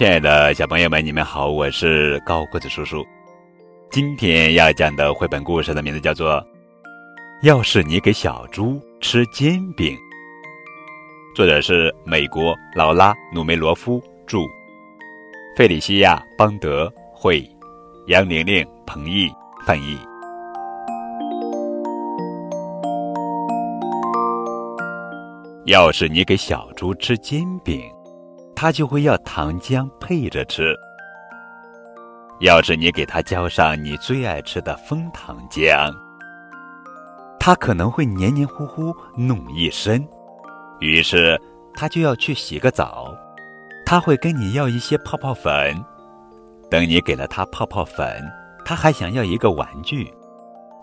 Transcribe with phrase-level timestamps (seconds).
[0.00, 3.04] 亲爱的小朋友们，你们好，我是高个子叔叔。
[3.90, 6.36] 今天要讲的绘本故事的名字叫做
[7.42, 9.94] 《要是你给小猪吃煎饼》，
[11.36, 14.38] 作者是美国劳拉·努梅罗夫著，
[15.54, 17.46] 费里西亚·邦德绘，
[18.06, 19.30] 杨玲玲、彭毅
[19.66, 19.98] 翻译。
[25.66, 27.82] 要是你给小猪吃煎饼，
[28.54, 30.74] 它就会要糖浆配着吃。
[32.40, 35.90] 要是你给它浇上你最爱吃的枫糖浆，
[37.38, 40.06] 它可能会黏黏糊糊弄一身。
[40.78, 41.40] 于是，
[41.74, 43.14] 它就要去洗个澡。
[43.86, 45.82] 它会跟你要一些泡泡粉。
[46.70, 48.22] 等你给了它泡泡粉，
[48.64, 50.12] 它还想要一个玩具。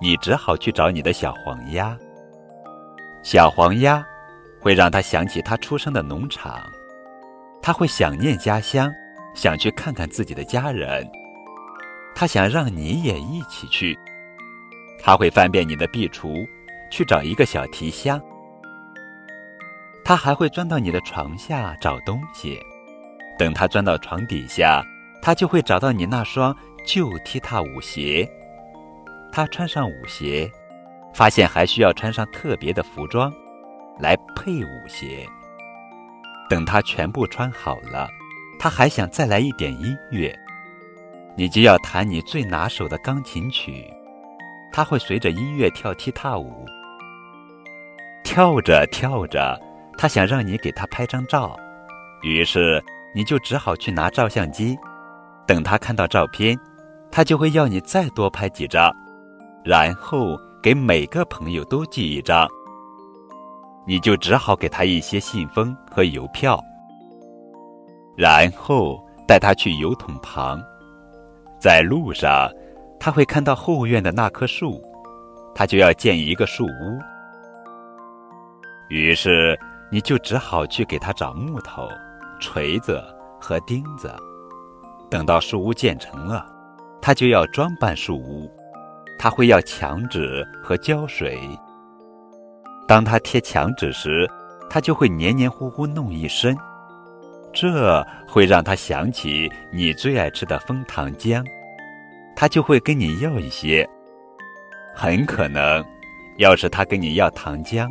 [0.02, 1.98] 你只好去找你的小黄鸭。
[3.24, 4.04] 小黄鸭。
[4.60, 6.60] 会让他想起他出生的农场，
[7.68, 8.90] 他会想念家乡，
[9.34, 11.06] 想去看看自己的家人。
[12.16, 13.94] 他想让你也一起去。
[14.98, 16.48] 他会翻遍你的壁橱，
[16.90, 18.22] 去找一个小提箱。
[20.02, 22.58] 他还会钻到你的床下找东西。
[23.38, 24.82] 等他钻到床底下，
[25.22, 28.26] 他就会找到你那双旧踢踏舞鞋。
[29.30, 30.50] 他穿上舞鞋，
[31.14, 33.30] 发现还需要穿上特别的服装。
[34.00, 35.28] 来配舞鞋。
[36.50, 38.08] 等他全部穿好了，
[38.58, 40.38] 他还想再来一点音乐，
[41.36, 43.86] 你就要弹你最拿手的钢琴曲。
[44.72, 46.66] 他会随着音乐跳踢踏舞，
[48.24, 49.60] 跳着跳着，
[49.98, 51.58] 他想让你给他拍张照，
[52.22, 52.84] 于是
[53.16, 54.78] 你就只好去拿照相机。
[55.48, 56.60] 等他看到照片，
[57.10, 58.94] 他就会要你再多拍几张，
[59.64, 62.48] 然后给每个朋友都寄一张。
[63.88, 66.62] 你就只好给他一些信封和邮票，
[68.18, 70.62] 然后带他去油桶旁。
[71.58, 72.52] 在路上，
[73.00, 74.84] 他会看到后院的那棵树，
[75.56, 77.00] 他就要建一个树屋。
[78.90, 79.58] 于是，
[79.90, 81.88] 你就只好去给他找木头、
[82.42, 83.02] 锤子
[83.40, 84.14] 和钉子。
[85.10, 86.46] 等到树屋建成了，
[87.02, 88.52] 他就要装扮树屋，
[89.18, 91.40] 他会要墙纸和胶水。
[92.88, 94.26] 当他贴墙纸时，
[94.70, 96.58] 他就会黏黏糊糊弄一身，
[97.54, 101.44] 这会让他想起你最爱吃的枫糖浆，
[102.36, 103.88] 他就会跟你要一些。
[104.96, 105.84] 很可能，
[106.38, 107.88] 要是他跟你要糖浆，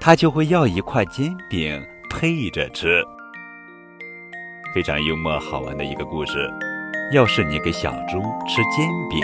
[0.00, 3.04] 他就会要一块煎饼配着吃。
[4.74, 6.50] 非常幽默好玩的一个故事。
[7.12, 9.20] 要是你给小猪吃煎饼。